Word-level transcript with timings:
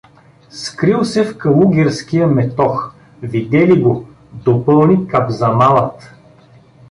—Скрил 0.49 1.05
се 1.05 1.23
в 1.23 1.37
калугерския 1.37 2.27
метох, 2.27 2.93
видели 3.21 3.81
го— 3.81 4.07
допълни 4.45 5.07
капзамалът. 5.07 6.13